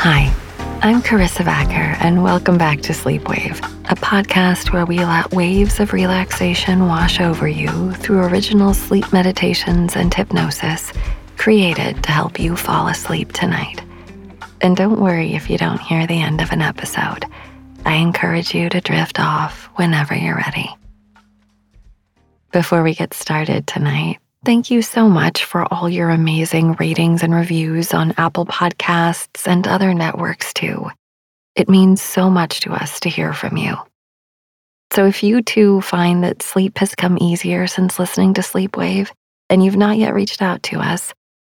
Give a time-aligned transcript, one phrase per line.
[0.00, 0.32] Hi,
[0.82, 3.58] I'm Karissa Vacker, and welcome back to Sleepwave,
[3.90, 9.96] a podcast where we let waves of relaxation wash over you through original sleep meditations
[9.96, 10.92] and hypnosis
[11.38, 13.82] created to help you fall asleep tonight.
[14.60, 17.24] And don't worry if you don't hear the end of an episode.
[17.88, 20.68] I encourage you to drift off whenever you're ready.
[22.52, 27.34] Before we get started tonight, Thank you so much for all your amazing ratings and
[27.34, 30.90] reviews on Apple Podcasts and other networks too.
[31.56, 33.76] It means so much to us to hear from you.
[34.92, 39.10] So if you too find that sleep has come easier since listening to Sleepwave
[39.50, 41.12] and you've not yet reached out to us,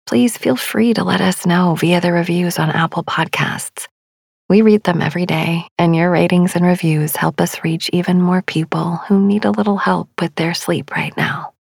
[0.08, 3.88] please feel free to let us know via the reviews on Apple Podcasts.
[4.52, 8.42] We read them every day, and your ratings and reviews help us reach even more
[8.42, 11.54] people who need a little help with their sleep right now.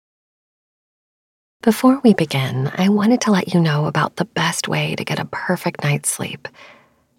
[1.60, 5.18] Before we begin, I wanted to let you know about the best way to get
[5.18, 6.48] a perfect night's sleep.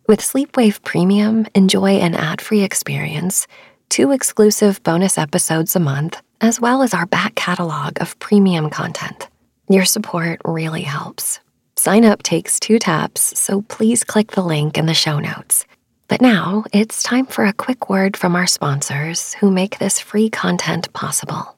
[0.08, 3.46] With Sleepwave Premium, enjoy an ad free experience,
[3.90, 9.28] two exclusive bonus episodes a month, as well as our back catalog of premium content.
[9.70, 11.40] Your support really helps.
[11.80, 15.66] Sign up takes two taps, so please click the link in the show notes.
[16.10, 20.30] But now it's time for a quick word from our sponsors who make this free
[20.30, 21.58] content possible.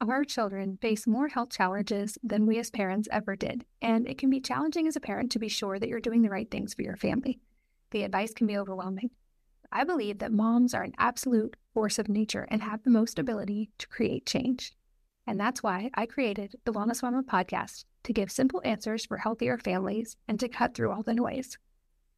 [0.00, 4.30] Our children face more health challenges than we as parents ever did, and it can
[4.30, 6.80] be challenging as a parent to be sure that you're doing the right things for
[6.80, 7.40] your family.
[7.90, 9.10] The advice can be overwhelming.
[9.70, 13.68] I believe that moms are an absolute force of nature and have the most ability
[13.76, 14.72] to create change.
[15.26, 19.58] And that's why I created the Wellness Mama podcast to give simple answers for healthier
[19.58, 21.58] families and to cut through all the noise.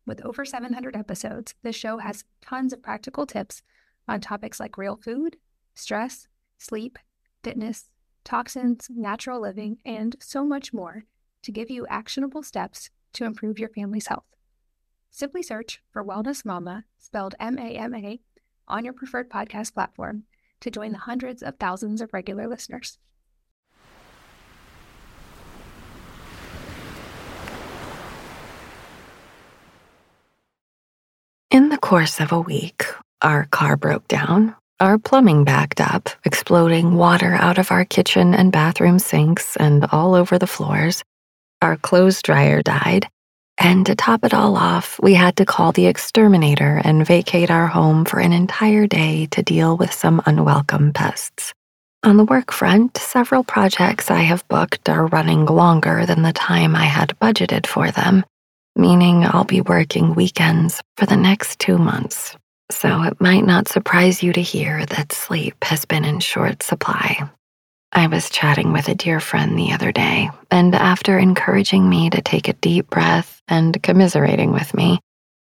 [0.04, 3.62] With over 700 episodes, the show has tons of practical tips
[4.06, 5.36] on topics like real food,
[5.74, 6.98] stress, sleep,
[7.42, 7.90] fitness,
[8.24, 11.04] toxins, natural living, and so much more
[11.42, 14.26] to give you actionable steps to improve your family's health.
[15.10, 18.20] Simply search for Wellness Mama, spelled M A M A,
[18.68, 20.24] on your preferred podcast platform
[20.60, 22.98] to join the hundreds of thousands of regular listeners.
[31.86, 32.84] Course of a week,
[33.22, 38.50] our car broke down, our plumbing backed up, exploding water out of our kitchen and
[38.50, 41.04] bathroom sinks and all over the floors.
[41.62, 43.06] Our clothes dryer died.
[43.56, 47.68] And to top it all off, we had to call the exterminator and vacate our
[47.68, 51.54] home for an entire day to deal with some unwelcome pests.
[52.02, 56.74] On the work front, several projects I have booked are running longer than the time
[56.74, 58.24] I had budgeted for them,
[58.76, 62.36] meaning I'll be working weekends for the next two months
[62.70, 67.30] so it might not surprise you to hear that sleep has been in short supply.
[67.92, 72.20] I was chatting with a dear friend the other day, and after encouraging me to
[72.20, 75.00] take a deep breath and commiserating with me,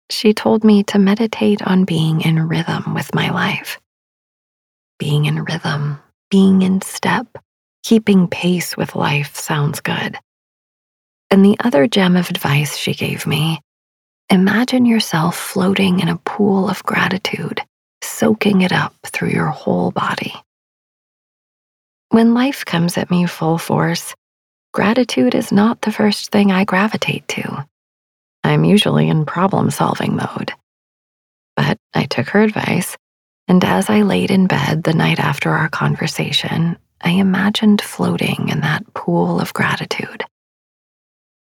[0.10, 3.80] she told me to meditate on being in rhythm with my life.
[5.00, 6.00] Being in rhythm,
[6.30, 7.28] being in step,
[7.84, 10.18] keeping pace with life sounds good.
[11.32, 13.62] And the other gem of advice she gave me
[14.32, 17.62] Imagine yourself floating in a pool of gratitude,
[18.04, 20.36] soaking it up through your whole body.
[22.10, 24.14] When life comes at me full force,
[24.72, 27.66] gratitude is not the first thing I gravitate to.
[28.44, 30.54] I'm usually in problem solving mode.
[31.56, 32.96] But I took her advice,
[33.48, 38.62] and as I laid in bed the night after our conversation, I imagined floating in
[38.62, 40.24] that pool of gratitude.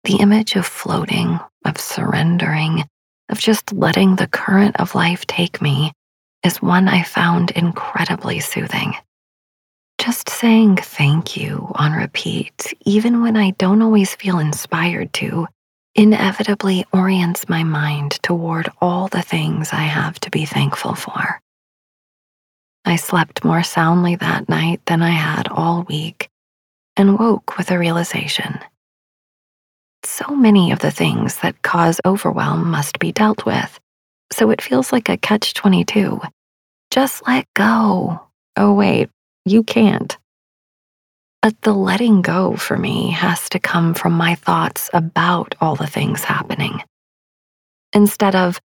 [0.04, 2.84] The image of floating, of surrendering,
[3.28, 5.92] of just letting the current of life take me
[6.44, 8.94] is one I found incredibly soothing.
[9.98, 15.46] Just saying thank you on repeat, even when I don't always feel inspired to,
[15.94, 21.40] inevitably orients my mind toward all the things I have to be thankful for.
[22.84, 26.28] I slept more soundly that night than I had all week
[26.96, 28.58] and woke with a realization
[30.04, 33.78] so many of the things that cause overwhelm must be dealt with.
[34.32, 36.20] So it feels like a catch 22.
[36.90, 38.20] Just let go.
[38.56, 39.10] Oh, wait,
[39.44, 40.16] you can't.
[41.42, 45.86] But the letting go for me has to come from my thoughts about all the
[45.86, 46.82] things happening.
[47.92, 48.60] Instead of,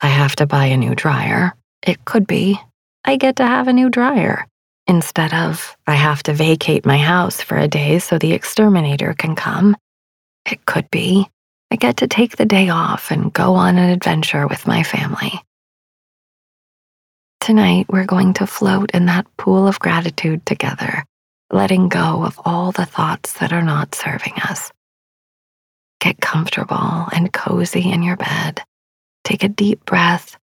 [0.00, 1.54] I have to buy a new dryer,
[1.86, 2.58] it could be,
[3.04, 4.46] I get to have a new dryer.
[4.86, 9.36] Instead of, I have to vacate my house for a day so the exterminator can
[9.36, 9.76] come,
[10.50, 11.28] it could be
[11.70, 15.32] I get to take the day off and go on an adventure with my family.
[17.40, 21.04] tonight we're going to float in that pool of gratitude together,
[21.50, 24.70] letting go of all the thoughts that are not serving us.
[26.00, 28.62] Get comfortable and cozy in your bed.
[29.24, 30.36] Take a deep breath,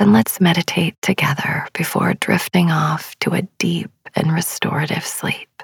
[0.00, 5.62] and let's meditate together before drifting off to a deep and restorative sleep.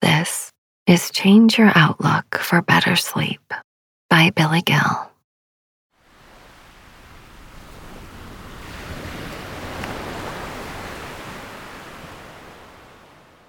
[0.00, 0.50] This
[0.88, 3.52] is Change Your Outlook for Better Sleep
[4.08, 5.10] by Billy Gill.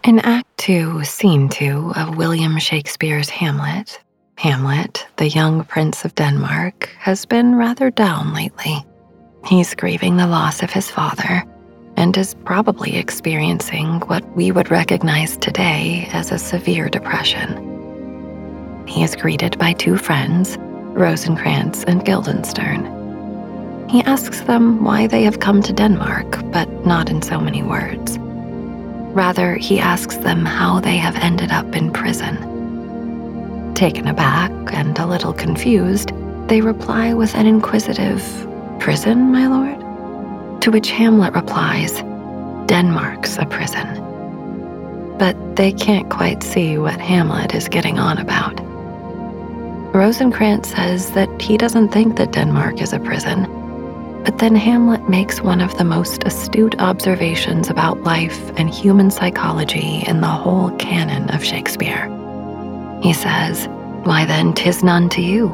[0.03, 4.01] In Act Two, Scene Two of William Shakespeare's Hamlet,
[4.36, 8.86] Hamlet, the young prince of Denmark, has been rather down lately.
[9.45, 11.45] He's grieving the loss of his father
[12.00, 17.68] and is probably experiencing what we would recognize today as a severe depression.
[18.88, 22.86] He is greeted by two friends, Rosencrantz and Guildenstern.
[23.90, 28.18] He asks them why they have come to Denmark, but not in so many words.
[29.13, 33.74] Rather, he asks them how they have ended up in prison.
[33.74, 36.12] Taken aback and a little confused,
[36.48, 38.24] they reply with an inquisitive,
[38.80, 39.88] Prison, my lord?
[40.62, 42.02] To which Hamlet replies,
[42.68, 43.88] Denmark's a prison.
[45.18, 48.60] But they can't quite see what Hamlet is getting on about.
[49.94, 53.48] Rosencrantz says that he doesn't think that Denmark is a prison,
[54.24, 60.04] but then Hamlet makes one of the most astute observations about life and human psychology
[60.08, 62.06] in the whole canon of Shakespeare.
[63.02, 63.68] He says,
[64.04, 65.48] Why then, tis none to you,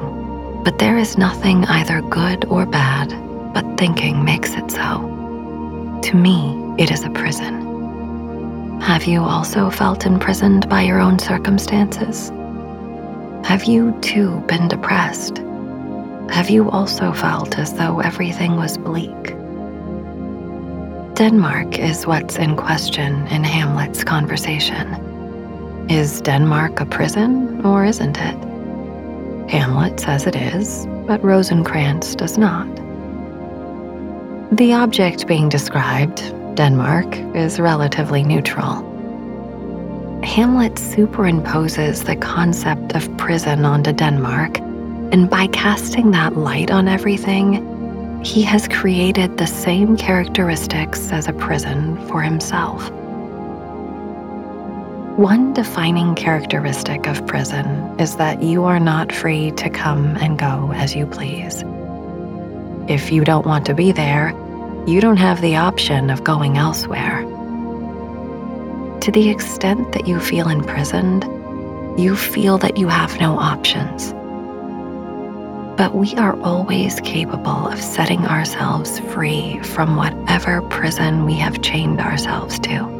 [0.63, 3.13] but there is nothing either good or bad,
[3.56, 6.00] but thinking makes it so.
[6.04, 8.81] To me, it is a prison.
[8.81, 12.30] Have you also felt imprisoned by your own circumstances?
[13.48, 15.38] Have you too been depressed?
[16.30, 19.24] Have you also felt as though everything was bleak?
[21.16, 24.86] Denmark is what's in question in Hamlet's conversation.
[25.90, 29.50] Is Denmark a prison or isn't it?
[29.50, 32.84] Hamlet says it is, but Rosencrantz does not.
[34.56, 36.24] The object being described,
[36.56, 38.75] Denmark, is relatively neutral.
[40.24, 44.60] Hamlet superimposes the concept of prison onto Denmark
[45.12, 51.34] and by casting that light on everything, he has created the same characteristics as a
[51.34, 52.90] prison for himself.
[55.19, 57.68] One defining characteristic of prison
[58.00, 61.62] is that you are not free to come and go as you please.
[62.88, 64.34] If you don't want to be there,
[64.87, 67.21] you don't have the option of going elsewhere.
[69.01, 71.23] To the extent that you feel imprisoned,
[71.99, 74.13] you feel that you have no options
[75.77, 81.99] but we are always capable of setting ourselves free from whatever prison we have chained
[81.99, 82.93] ourselves to.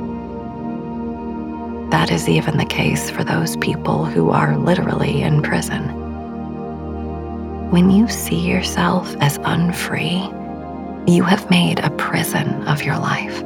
[1.92, 5.84] That is even the case for those people who are literally in prison.
[7.72, 10.30] When you see yourself as unfree,
[11.08, 13.38] you have made a prison of your life.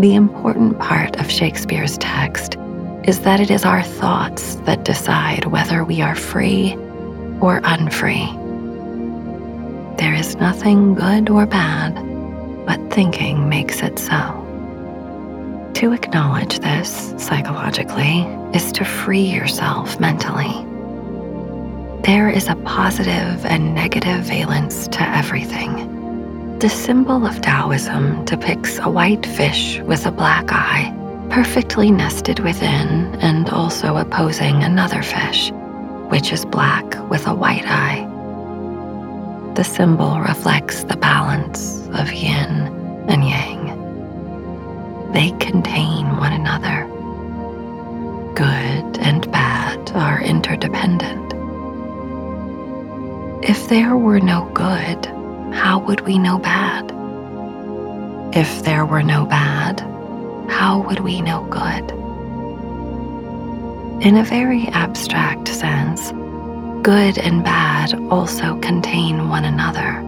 [0.00, 2.56] The important part of Shakespeare's text
[3.04, 6.74] is that it is our thoughts that decide whether we are free
[7.40, 8.26] or unfree.
[9.96, 11.94] There is nothing good or bad,
[12.64, 14.36] but thinking makes it so.
[15.74, 18.20] To acknowledge this psychologically
[18.54, 20.69] is to free yourself mentally.
[22.02, 26.58] There is a positive and negative valence to everything.
[26.58, 30.94] The symbol of Taoism depicts a white fish with a black eye,
[31.30, 35.52] perfectly nested within and also opposing another fish
[36.10, 38.04] which is black with a white eye.
[39.54, 42.66] The symbol reflects the balance of yin
[43.08, 45.12] and yang.
[45.12, 46.84] They contain one another.
[48.34, 50.99] Good and bad are interdependent.
[53.70, 55.06] There were no good,
[55.54, 56.90] how would we know bad?
[58.34, 59.78] If there were no bad,
[60.50, 61.88] how would we know good?
[64.04, 66.10] In a very abstract sense,
[66.82, 70.02] good and bad also contain one another.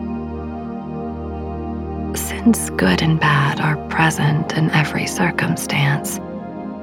[2.16, 6.18] Since good and bad are present in every circumstance,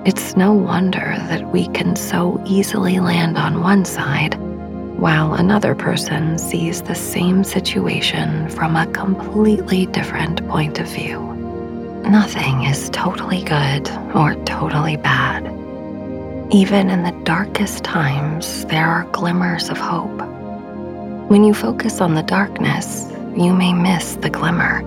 [0.05, 4.39] it's no wonder that we can so easily land on one side
[4.99, 11.21] while another person sees the same situation from a completely different point of view.
[12.03, 15.45] Nothing is totally good or totally bad.
[16.51, 20.19] Even in the darkest times, there are glimmers of hope.
[21.29, 24.81] When you focus on the darkness, you may miss the glimmer.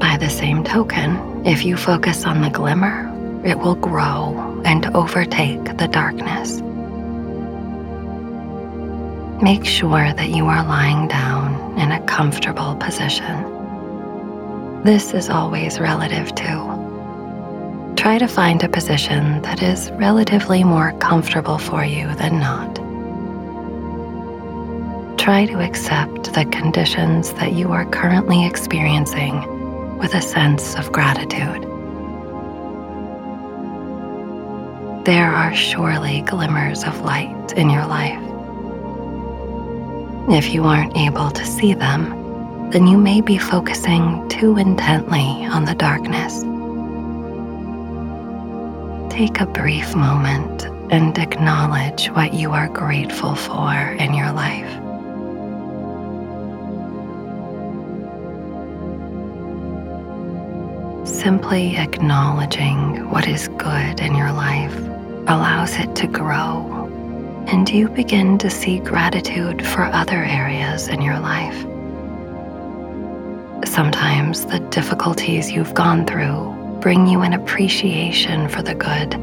[0.00, 3.08] By the same token, if you focus on the glimmer,
[3.42, 6.60] it will grow and overtake the darkness.
[9.42, 13.42] Make sure that you are lying down in a comfortable position.
[14.84, 17.94] This is always relative too.
[17.96, 22.74] Try to find a position that is relatively more comfortable for you than not.
[25.18, 31.62] Try to accept the conditions that you are currently experiencing with a sense of gratitude.
[35.06, 38.29] There are surely glimmers of light in your life.
[40.28, 45.64] If you aren't able to see them, then you may be focusing too intently on
[45.64, 46.42] the darkness.
[49.12, 54.70] Take a brief moment and acknowledge what you are grateful for in your life.
[61.08, 64.76] Simply acknowledging what is good in your life
[65.26, 66.79] allows it to grow
[67.46, 71.66] and you begin to see gratitude for other areas in your life.
[73.66, 79.14] Sometimes the difficulties you've gone through bring you an appreciation for the good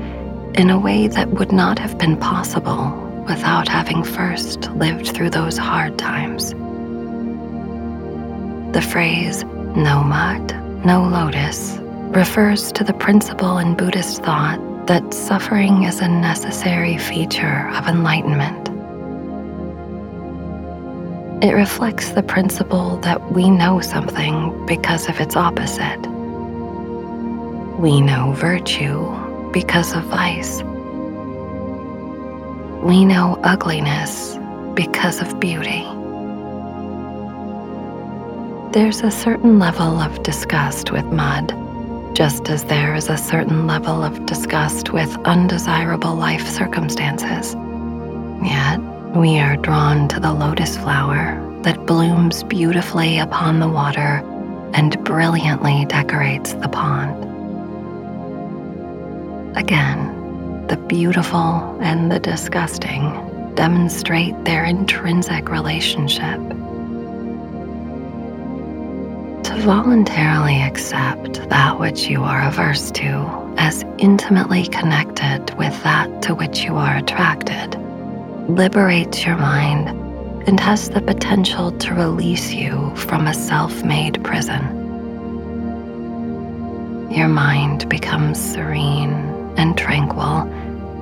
[0.57, 2.91] in a way that would not have been possible
[3.27, 6.51] without having first lived through those hard times.
[8.73, 9.43] The phrase,
[9.75, 11.77] no mud, no lotus,
[12.13, 18.69] refers to the principle in Buddhist thought that suffering is a necessary feature of enlightenment.
[21.43, 25.99] It reflects the principle that we know something because of its opposite.
[27.77, 29.11] We know virtue
[29.51, 30.63] because of vice.
[32.81, 34.39] We know ugliness
[34.73, 35.83] because of beauty.
[38.71, 41.66] There's a certain level of disgust with mud
[42.17, 47.53] just as there is a certain level of disgust with undesirable life circumstances.
[48.43, 48.79] Yet,
[49.15, 54.23] we are drawn to the lotus flower that blooms beautifully upon the water
[54.73, 57.23] and brilliantly decorates the pond.
[59.55, 66.41] Again, the beautiful and the disgusting demonstrate their intrinsic relationship
[69.61, 76.63] voluntarily accept that which you are averse to as intimately connected with that to which
[76.63, 77.75] you are attracted
[78.47, 79.89] liberates your mind
[80.47, 84.63] and has the potential to release you from a self made prison.
[87.11, 89.13] Your mind becomes serene
[89.57, 90.49] and tranquil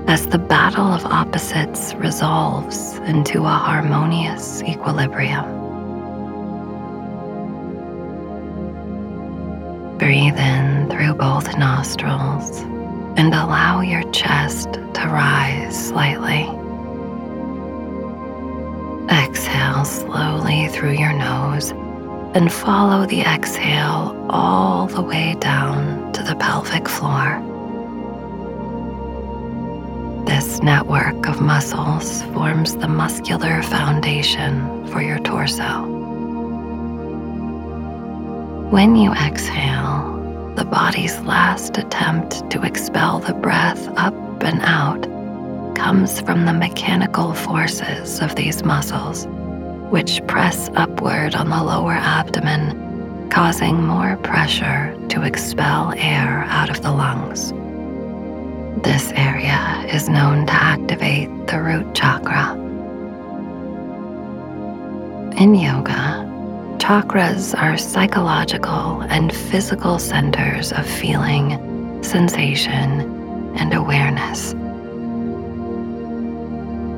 [0.07, 5.64] as the battle of opposites resolves into a harmonious equilibrium.
[10.05, 12.59] Breathe in through both nostrils
[13.17, 16.43] and allow your chest to rise slightly.
[19.09, 21.71] Exhale slowly through your nose
[22.35, 27.41] and follow the exhale all the way down to the pelvic floor.
[30.27, 35.94] This network of muscles forms the muscular foundation for your torso.
[38.71, 45.03] When you exhale, the body's last attempt to expel the breath up and out
[45.75, 49.27] comes from the mechanical forces of these muscles,
[49.91, 56.81] which press upward on the lower abdomen, causing more pressure to expel air out of
[56.81, 57.51] the lungs.
[58.83, 62.55] This area is known to activate the root chakra.
[65.37, 66.24] In yoga,
[66.77, 73.01] Chakras are psychological and physical centers of feeling, sensation,
[73.57, 74.51] and awareness.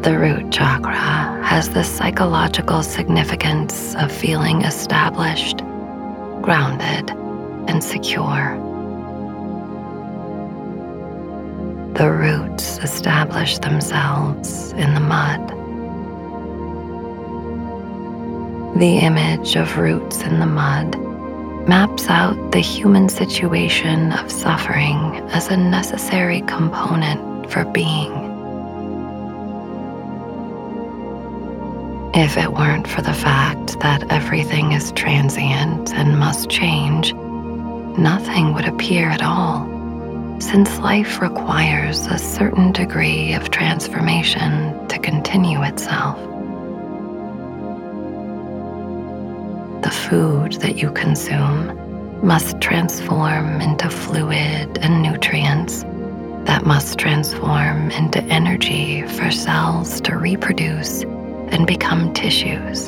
[0.04, 0.96] The root chakra
[1.44, 5.58] has the psychological significance of feeling established,
[6.42, 7.12] grounded,
[7.70, 8.58] and secure.
[11.94, 15.57] The roots establish themselves in the mud.
[18.78, 21.00] The image of roots in the mud
[21.68, 28.12] maps out the human situation of suffering as a necessary component for being.
[32.14, 37.16] If it weren't for the fact that everything is transient and must change,
[37.98, 39.66] nothing would appear at all,
[40.40, 46.20] since life requires a certain degree of transformation to continue itself.
[50.10, 51.76] Food that you consume
[52.26, 55.84] must transform into fluid and nutrients
[56.46, 61.04] that must transform into energy for cells to reproduce
[61.52, 62.88] and become tissues.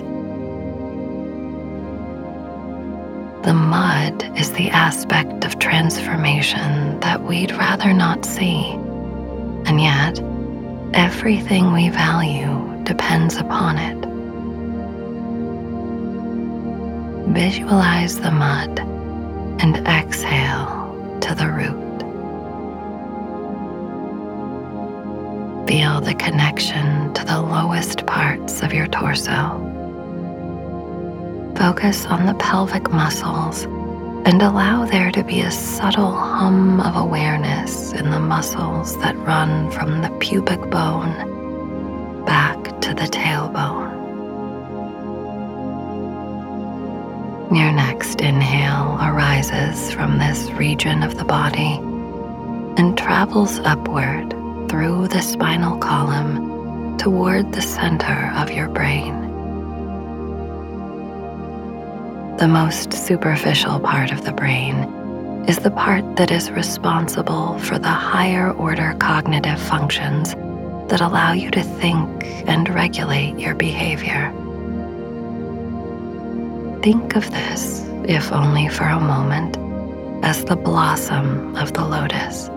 [3.43, 8.71] The mud is the aspect of transformation that we'd rather not see,
[9.65, 10.19] and yet
[10.93, 13.98] everything we value depends upon it.
[17.27, 18.79] Visualize the mud
[19.61, 21.89] and exhale to the root.
[25.67, 29.65] Feel the connection to the lowest parts of your torso.
[31.55, 33.65] Focus on the pelvic muscles
[34.25, 39.69] and allow there to be a subtle hum of awareness in the muscles that run
[39.71, 43.78] from the pubic bone back to the tailbone.
[47.51, 51.79] Your next inhale arises from this region of the body
[52.77, 54.29] and travels upward
[54.69, 59.19] through the spinal column toward the center of your brain.
[62.37, 64.75] The most superficial part of the brain
[65.47, 70.35] is the part that is responsible for the higher order cognitive functions
[70.91, 74.31] that allow you to think and regulate your behavior.
[76.81, 79.57] Think of this, if only for a moment,
[80.23, 82.49] as the blossom of the lotus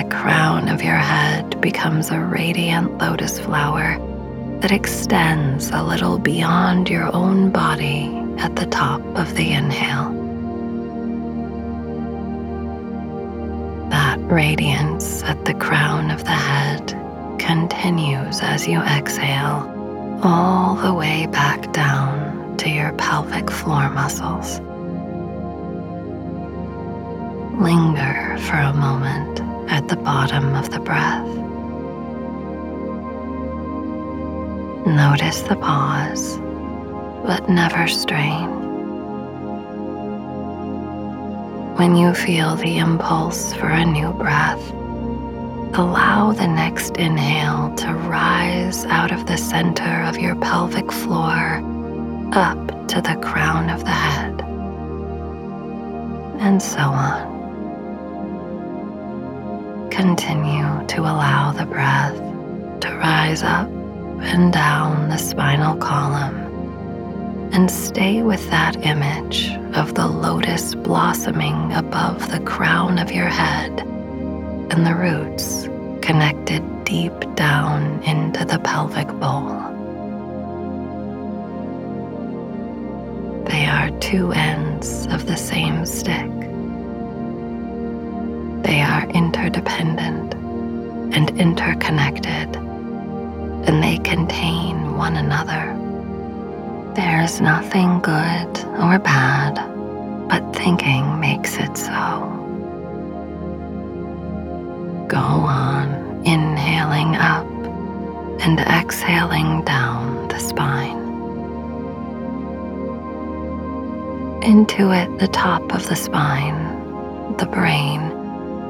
[0.00, 3.98] the crown of your head becomes a radiant lotus flower
[4.60, 8.06] that extends a little beyond your own body
[8.38, 10.10] at the top of the inhale.
[13.90, 16.96] That radiance at the crown of the head
[17.38, 19.79] continues as you exhale
[20.22, 24.60] all the way back down to your pelvic floor muscles.
[27.58, 31.26] Linger for a moment at the bottom of the breath.
[34.86, 36.36] Notice the pause,
[37.24, 38.48] but never strain.
[41.76, 44.74] When you feel the impulse for a new breath,
[45.74, 51.62] allow the next inhale to rise out of the center of your pelvic floor
[52.32, 54.40] up to the crown of the head,
[56.40, 57.30] and so on.
[59.90, 62.16] Continue to allow the breath
[62.80, 63.68] to rise up
[64.22, 66.36] and down the spinal column
[67.52, 73.86] and stay with that image of the lotus blossoming above the crown of your head
[74.70, 75.68] and the roots
[76.00, 79.48] connected deep down into the pelvic bowl.
[83.44, 86.30] They are two ends of the same stick.
[88.62, 90.34] They are interdependent
[91.14, 92.54] and interconnected,
[93.66, 95.76] and they contain one another.
[96.94, 99.54] There's nothing good or bad,
[100.28, 102.29] but thinking makes it so.
[105.10, 107.44] Go on, inhaling up
[108.42, 110.96] and exhaling down the spine.
[114.42, 118.00] Intuit the top of the spine, the brain,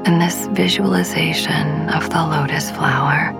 [0.07, 3.37] and this visualization of the lotus flower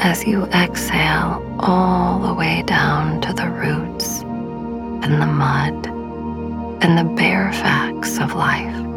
[0.00, 5.86] as you exhale all the way down to the roots and the mud
[6.82, 8.89] and the bare facts of life.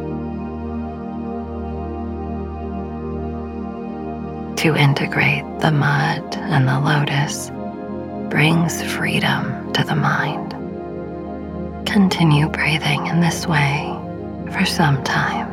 [4.63, 7.51] To integrate the mud and the lotus
[8.29, 10.51] brings freedom to the mind.
[11.85, 13.93] Continue breathing in this way
[14.53, 15.52] for some time.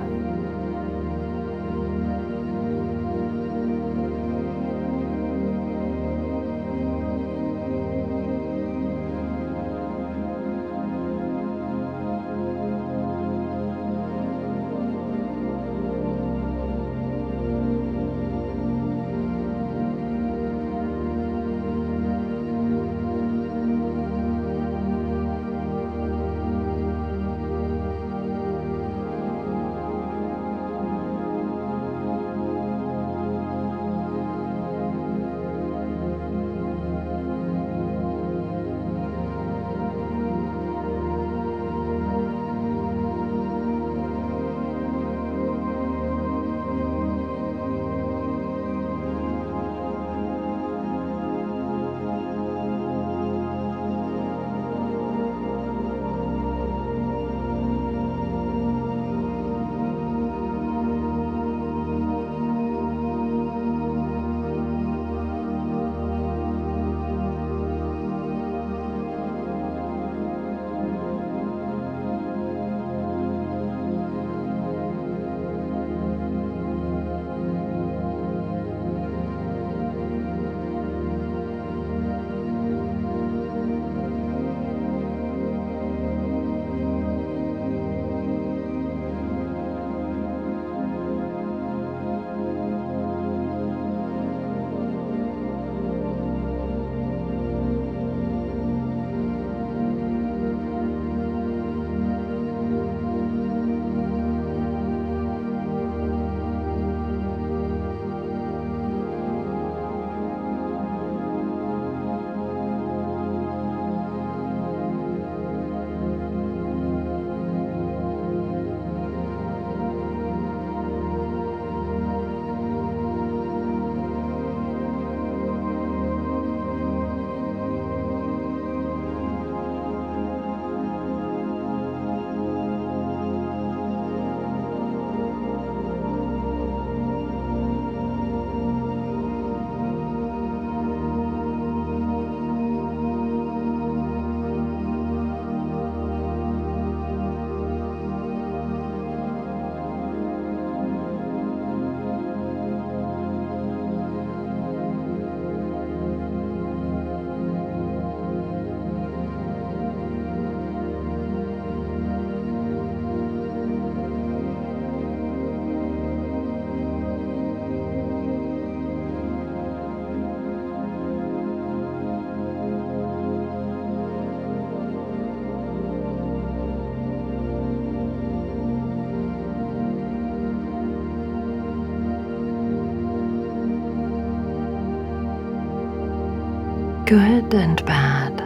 [187.10, 188.40] Good and bad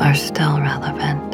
[0.00, 1.32] are still relevant,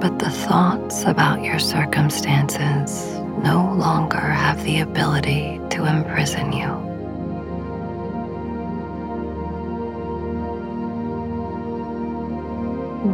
[0.00, 6.70] but the thoughts about your circumstances no longer have the ability to imprison you.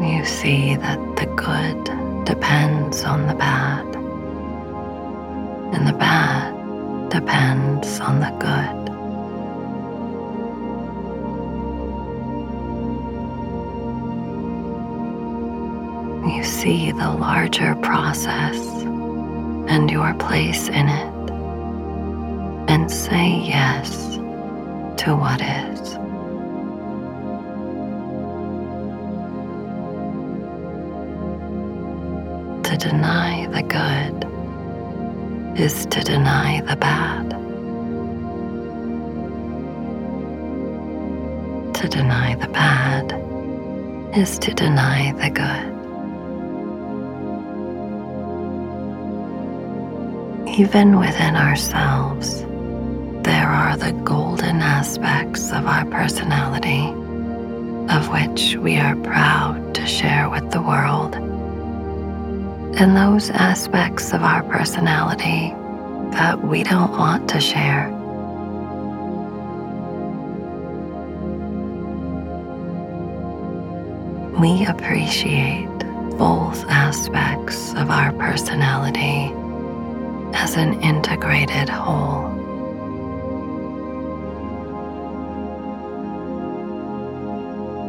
[0.01, 1.85] You see that the good
[2.27, 3.87] depends on the bad,
[5.75, 8.90] and the bad depends on the good.
[16.61, 18.59] See the larger process
[19.73, 21.31] and your place in it,
[22.69, 24.17] and say yes
[24.99, 25.81] to what is.
[32.69, 34.27] To deny the good
[35.59, 37.31] is to deny the bad.
[41.75, 43.15] To deny the bad
[44.15, 45.80] is to deny the good.
[50.61, 52.43] Even within ourselves,
[53.23, 56.89] there are the golden aspects of our personality,
[57.89, 61.15] of which we are proud to share with the world.
[62.77, 65.55] And those aspects of our personality
[66.13, 67.89] that we don't want to share.
[74.39, 75.79] We appreciate
[76.19, 79.33] both aspects of our personality
[80.35, 82.29] as an integrated whole.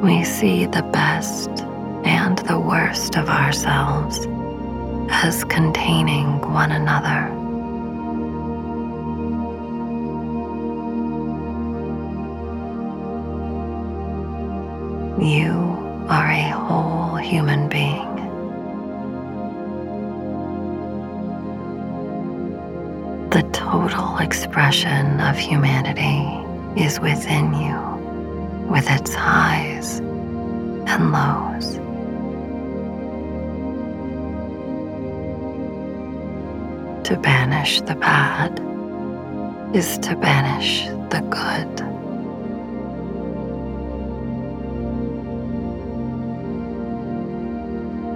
[0.02, 1.50] We see the best
[2.04, 4.28] and the worst of ourselves
[5.12, 7.30] as containing one another.
[15.24, 15.51] You
[24.72, 27.78] of humanity is within you,
[28.72, 31.76] with its highs and lows.
[37.06, 38.62] To banish the bad
[39.76, 41.78] is to banish the good.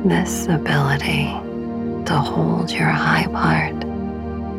[0.10, 1.26] This ability
[2.06, 3.76] to hold your high part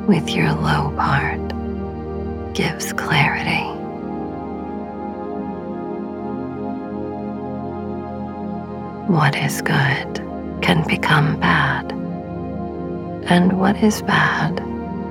[0.06, 1.45] with your low part
[2.56, 3.66] gives clarity.
[9.12, 10.16] What is good
[10.62, 11.92] can become bad,
[13.30, 14.56] and what is bad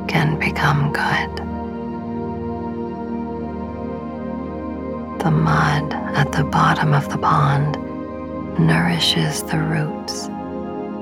[0.07, 1.37] can become good.
[5.23, 7.77] The mud at the bottom of the pond
[8.57, 10.29] nourishes the roots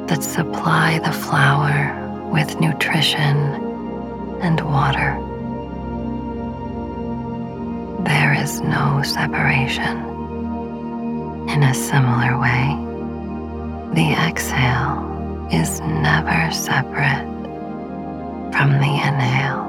[0.09, 3.37] that supply the flower with nutrition
[4.41, 5.32] and water.
[8.03, 9.97] There is no separation.
[11.49, 12.75] In a similar way,
[13.93, 17.25] the exhale is never separate
[18.51, 19.63] from the inhale.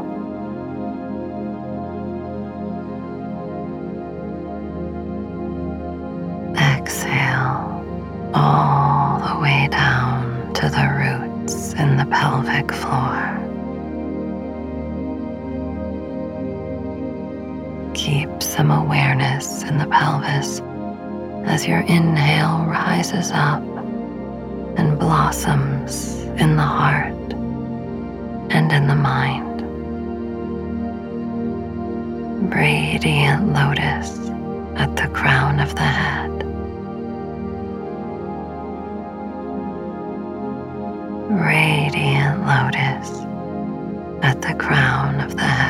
[6.56, 7.84] Exhale
[8.34, 13.13] all the way down to the roots in the pelvic floor.
[19.68, 20.60] In the pelvis
[21.46, 23.62] as your inhale rises up
[24.76, 27.12] and blossoms in the heart
[28.50, 29.62] and in the mind.
[32.52, 34.18] Radiant lotus
[34.76, 36.30] at the crown of the head.
[41.30, 43.24] Radiant lotus
[44.22, 45.63] at the crown of the head.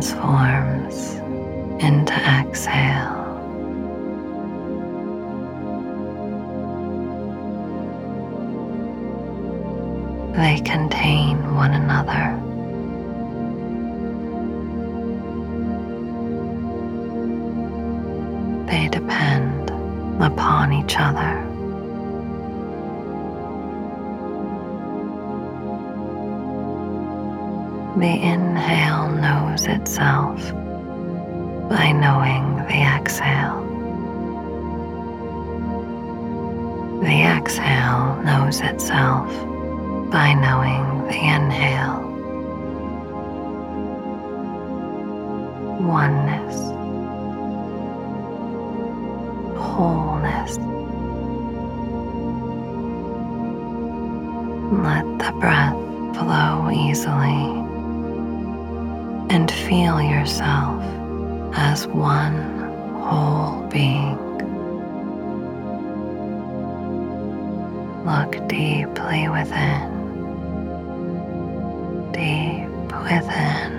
[0.00, 1.20] Transforms
[2.10, 3.20] exhale.
[10.34, 12.40] They contain one another.
[18.70, 19.68] They depend
[20.22, 21.46] upon each other.
[27.98, 29.09] The inhale
[29.50, 30.38] knows itself
[31.68, 33.66] by knowing the exhale.
[37.00, 39.28] The exhale knows itself
[40.12, 41.98] by knowing the inhale.
[45.80, 46.69] Oneness,
[61.70, 62.36] as one
[63.00, 64.18] whole being.
[68.04, 69.86] Look deeply within,
[72.10, 73.69] deep within,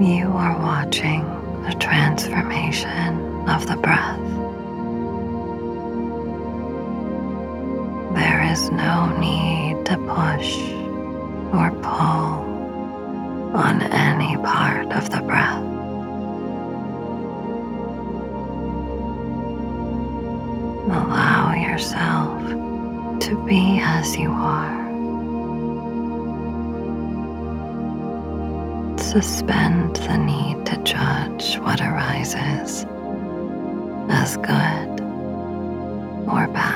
[0.00, 1.26] You are watching
[1.62, 4.18] the transformation of the breath.
[8.14, 10.56] There is no need to push
[11.52, 12.48] or pull
[13.54, 15.62] on any part of the breath.
[20.88, 22.40] Allow yourself
[23.20, 24.79] to be as you are.
[29.10, 32.86] suspend the need to judge what arises
[34.08, 35.00] as good
[36.30, 36.69] or bad.